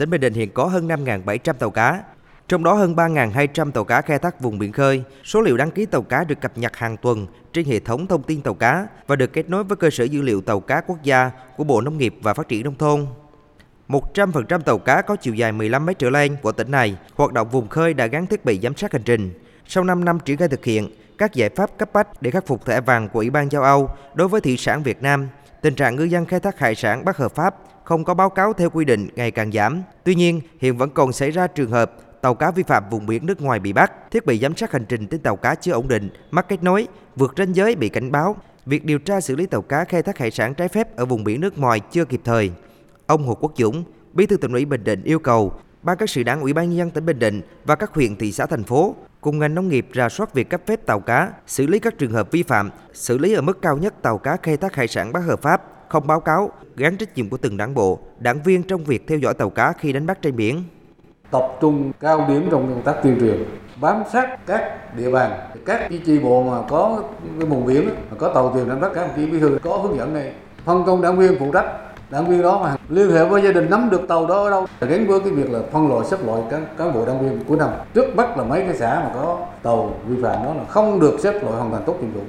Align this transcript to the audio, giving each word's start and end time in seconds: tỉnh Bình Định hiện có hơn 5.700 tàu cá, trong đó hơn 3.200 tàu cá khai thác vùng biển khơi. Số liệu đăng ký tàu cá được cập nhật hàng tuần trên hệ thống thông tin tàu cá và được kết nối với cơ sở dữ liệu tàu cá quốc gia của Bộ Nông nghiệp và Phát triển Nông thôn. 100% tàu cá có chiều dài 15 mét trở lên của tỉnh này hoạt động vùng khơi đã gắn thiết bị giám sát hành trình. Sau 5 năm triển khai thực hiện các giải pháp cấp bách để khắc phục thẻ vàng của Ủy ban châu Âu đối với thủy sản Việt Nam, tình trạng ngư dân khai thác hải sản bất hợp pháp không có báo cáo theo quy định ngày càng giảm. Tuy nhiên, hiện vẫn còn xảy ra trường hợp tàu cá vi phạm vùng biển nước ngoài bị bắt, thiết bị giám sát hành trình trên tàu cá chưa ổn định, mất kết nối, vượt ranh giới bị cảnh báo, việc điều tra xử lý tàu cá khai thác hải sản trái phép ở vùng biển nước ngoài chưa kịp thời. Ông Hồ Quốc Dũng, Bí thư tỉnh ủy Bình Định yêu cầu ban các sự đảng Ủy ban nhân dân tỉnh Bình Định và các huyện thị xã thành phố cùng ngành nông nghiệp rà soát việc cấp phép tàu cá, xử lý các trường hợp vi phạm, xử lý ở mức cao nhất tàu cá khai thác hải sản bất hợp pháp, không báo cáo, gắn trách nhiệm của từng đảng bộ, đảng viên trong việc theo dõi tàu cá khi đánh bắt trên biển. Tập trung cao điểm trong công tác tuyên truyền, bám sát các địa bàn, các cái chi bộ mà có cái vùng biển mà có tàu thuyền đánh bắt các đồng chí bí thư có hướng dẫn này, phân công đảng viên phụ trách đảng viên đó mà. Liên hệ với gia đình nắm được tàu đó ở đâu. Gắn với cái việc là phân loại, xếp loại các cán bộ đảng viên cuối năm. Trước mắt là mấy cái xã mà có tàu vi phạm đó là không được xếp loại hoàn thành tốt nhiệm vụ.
tỉnh 0.00 0.10
Bình 0.10 0.20
Định 0.20 0.34
hiện 0.34 0.50
có 0.54 0.64
hơn 0.64 0.88
5.700 0.88 1.52
tàu 1.52 1.70
cá, 1.70 2.02
trong 2.48 2.64
đó 2.64 2.74
hơn 2.74 2.94
3.200 2.94 3.70
tàu 3.70 3.84
cá 3.84 4.00
khai 4.00 4.18
thác 4.18 4.40
vùng 4.40 4.58
biển 4.58 4.72
khơi. 4.72 5.02
Số 5.24 5.40
liệu 5.40 5.56
đăng 5.56 5.70
ký 5.70 5.86
tàu 5.86 6.02
cá 6.02 6.24
được 6.24 6.40
cập 6.40 6.58
nhật 6.58 6.76
hàng 6.76 6.96
tuần 6.96 7.26
trên 7.52 7.66
hệ 7.66 7.80
thống 7.80 8.06
thông 8.06 8.22
tin 8.22 8.42
tàu 8.42 8.54
cá 8.54 8.86
và 9.06 9.16
được 9.16 9.32
kết 9.32 9.48
nối 9.48 9.64
với 9.64 9.76
cơ 9.76 9.90
sở 9.90 10.04
dữ 10.04 10.22
liệu 10.22 10.40
tàu 10.40 10.60
cá 10.60 10.80
quốc 10.80 11.02
gia 11.02 11.30
của 11.56 11.64
Bộ 11.64 11.80
Nông 11.80 11.98
nghiệp 11.98 12.14
và 12.22 12.34
Phát 12.34 12.48
triển 12.48 12.64
Nông 12.64 12.74
thôn. 12.74 13.06
100% 13.88 14.60
tàu 14.60 14.78
cá 14.78 15.02
có 15.02 15.16
chiều 15.16 15.34
dài 15.34 15.52
15 15.52 15.86
mét 15.86 15.98
trở 15.98 16.10
lên 16.10 16.36
của 16.42 16.52
tỉnh 16.52 16.70
này 16.70 16.96
hoạt 17.14 17.32
động 17.32 17.48
vùng 17.48 17.68
khơi 17.68 17.94
đã 17.94 18.06
gắn 18.06 18.26
thiết 18.26 18.44
bị 18.44 18.60
giám 18.62 18.76
sát 18.76 18.92
hành 18.92 19.02
trình. 19.02 19.30
Sau 19.66 19.84
5 19.84 20.04
năm 20.04 20.18
triển 20.24 20.36
khai 20.36 20.48
thực 20.48 20.64
hiện 20.64 20.90
các 21.18 21.34
giải 21.34 21.48
pháp 21.48 21.78
cấp 21.78 21.92
bách 21.92 22.22
để 22.22 22.30
khắc 22.30 22.46
phục 22.46 22.66
thẻ 22.66 22.80
vàng 22.80 23.08
của 23.08 23.18
Ủy 23.18 23.30
ban 23.30 23.48
châu 23.48 23.62
Âu 23.62 23.88
đối 24.14 24.28
với 24.28 24.40
thủy 24.40 24.56
sản 24.56 24.82
Việt 24.82 25.02
Nam, 25.02 25.28
tình 25.62 25.74
trạng 25.74 25.96
ngư 25.96 26.04
dân 26.04 26.26
khai 26.26 26.40
thác 26.40 26.58
hải 26.58 26.74
sản 26.74 27.04
bất 27.04 27.16
hợp 27.16 27.34
pháp 27.34 27.56
không 27.84 28.04
có 28.04 28.14
báo 28.14 28.30
cáo 28.30 28.52
theo 28.52 28.70
quy 28.70 28.84
định 28.84 29.08
ngày 29.14 29.30
càng 29.30 29.52
giảm. 29.52 29.82
Tuy 30.04 30.14
nhiên, 30.14 30.40
hiện 30.60 30.76
vẫn 30.76 30.90
còn 30.90 31.12
xảy 31.12 31.30
ra 31.30 31.46
trường 31.46 31.70
hợp 31.70 31.92
tàu 32.20 32.34
cá 32.34 32.50
vi 32.50 32.62
phạm 32.62 32.90
vùng 32.90 33.06
biển 33.06 33.26
nước 33.26 33.40
ngoài 33.40 33.58
bị 33.58 33.72
bắt, 33.72 33.92
thiết 34.10 34.26
bị 34.26 34.38
giám 34.38 34.56
sát 34.56 34.72
hành 34.72 34.84
trình 34.88 35.06
trên 35.06 35.20
tàu 35.20 35.36
cá 35.36 35.54
chưa 35.54 35.72
ổn 35.72 35.88
định, 35.88 36.08
mất 36.30 36.48
kết 36.48 36.62
nối, 36.62 36.88
vượt 37.16 37.34
ranh 37.36 37.54
giới 37.54 37.74
bị 37.74 37.88
cảnh 37.88 38.12
báo, 38.12 38.36
việc 38.66 38.84
điều 38.84 38.98
tra 38.98 39.20
xử 39.20 39.36
lý 39.36 39.46
tàu 39.46 39.62
cá 39.62 39.84
khai 39.84 40.02
thác 40.02 40.18
hải 40.18 40.30
sản 40.30 40.54
trái 40.54 40.68
phép 40.68 40.96
ở 40.96 41.06
vùng 41.06 41.24
biển 41.24 41.40
nước 41.40 41.58
ngoài 41.58 41.80
chưa 41.90 42.04
kịp 42.04 42.20
thời. 42.24 42.50
Ông 43.06 43.26
Hồ 43.26 43.34
Quốc 43.34 43.52
Dũng, 43.56 43.84
Bí 44.12 44.26
thư 44.26 44.36
tỉnh 44.36 44.52
ủy 44.52 44.64
Bình 44.64 44.84
Định 44.84 45.02
yêu 45.04 45.18
cầu 45.18 45.52
ban 45.82 45.96
các 45.96 46.10
sự 46.10 46.22
đảng 46.22 46.40
Ủy 46.40 46.52
ban 46.52 46.68
nhân 46.68 46.78
dân 46.78 46.90
tỉnh 46.90 47.06
Bình 47.06 47.18
Định 47.18 47.40
và 47.64 47.76
các 47.76 47.94
huyện 47.94 48.16
thị 48.16 48.32
xã 48.32 48.46
thành 48.46 48.64
phố 48.64 48.94
cùng 49.20 49.38
ngành 49.38 49.54
nông 49.54 49.68
nghiệp 49.68 49.86
rà 49.94 50.08
soát 50.08 50.34
việc 50.34 50.50
cấp 50.50 50.60
phép 50.66 50.86
tàu 50.86 51.00
cá, 51.00 51.30
xử 51.46 51.66
lý 51.66 51.78
các 51.78 51.98
trường 51.98 52.12
hợp 52.12 52.30
vi 52.30 52.42
phạm, 52.42 52.70
xử 52.92 53.18
lý 53.18 53.34
ở 53.34 53.40
mức 53.40 53.62
cao 53.62 53.76
nhất 53.76 53.94
tàu 54.02 54.18
cá 54.18 54.36
khai 54.42 54.56
thác 54.56 54.74
hải 54.74 54.88
sản 54.88 55.12
bất 55.12 55.20
hợp 55.20 55.42
pháp, 55.42 55.62
không 55.88 56.06
báo 56.06 56.20
cáo, 56.20 56.50
gắn 56.76 56.96
trách 56.96 57.16
nhiệm 57.16 57.28
của 57.28 57.36
từng 57.36 57.56
đảng 57.56 57.74
bộ, 57.74 57.98
đảng 58.18 58.42
viên 58.42 58.62
trong 58.62 58.84
việc 58.84 59.06
theo 59.08 59.18
dõi 59.18 59.34
tàu 59.34 59.50
cá 59.50 59.72
khi 59.72 59.92
đánh 59.92 60.06
bắt 60.06 60.22
trên 60.22 60.36
biển. 60.36 60.64
Tập 61.30 61.46
trung 61.60 61.92
cao 62.00 62.26
điểm 62.28 62.48
trong 62.50 62.74
công 62.74 62.82
tác 62.82 62.94
tuyên 63.02 63.16
truyền, 63.20 63.44
bám 63.80 64.02
sát 64.12 64.46
các 64.46 64.94
địa 64.96 65.10
bàn, 65.10 65.50
các 65.66 65.78
cái 65.78 66.00
chi 66.06 66.18
bộ 66.18 66.42
mà 66.42 66.68
có 66.68 67.02
cái 67.38 67.48
vùng 67.48 67.66
biển 67.66 67.88
mà 68.10 68.16
có 68.18 68.32
tàu 68.34 68.52
thuyền 68.52 68.68
đánh 68.68 68.80
bắt 68.80 68.90
các 68.94 69.06
đồng 69.06 69.16
chí 69.16 69.26
bí 69.26 69.40
thư 69.40 69.58
có 69.62 69.76
hướng 69.76 69.96
dẫn 69.96 70.14
này, 70.14 70.32
phân 70.64 70.84
công 70.86 71.02
đảng 71.02 71.18
viên 71.18 71.38
phụ 71.38 71.52
trách 71.52 71.89
đảng 72.10 72.26
viên 72.26 72.42
đó 72.42 72.58
mà. 72.62 72.76
Liên 72.88 73.10
hệ 73.10 73.24
với 73.24 73.42
gia 73.42 73.52
đình 73.52 73.70
nắm 73.70 73.90
được 73.90 74.08
tàu 74.08 74.26
đó 74.26 74.44
ở 74.44 74.50
đâu. 74.50 74.66
Gắn 74.80 75.06
với 75.06 75.20
cái 75.20 75.30
việc 75.30 75.50
là 75.50 75.58
phân 75.72 75.88
loại, 75.88 76.06
xếp 76.06 76.16
loại 76.26 76.42
các 76.50 76.60
cán 76.78 76.94
bộ 76.94 77.06
đảng 77.06 77.20
viên 77.20 77.44
cuối 77.48 77.58
năm. 77.58 77.68
Trước 77.94 78.16
mắt 78.16 78.38
là 78.38 78.44
mấy 78.44 78.62
cái 78.62 78.76
xã 78.76 79.00
mà 79.04 79.10
có 79.14 79.38
tàu 79.62 79.90
vi 80.06 80.22
phạm 80.22 80.44
đó 80.44 80.54
là 80.54 80.64
không 80.68 81.00
được 81.00 81.16
xếp 81.20 81.32
loại 81.32 81.56
hoàn 81.56 81.70
thành 81.70 81.82
tốt 81.86 81.94
nhiệm 82.00 82.12
vụ. 82.12 82.20